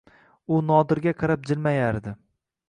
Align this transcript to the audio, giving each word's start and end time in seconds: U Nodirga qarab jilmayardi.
U 0.55 0.61
Nodirga 0.69 1.13
qarab 1.19 1.45
jilmayardi. 1.51 2.17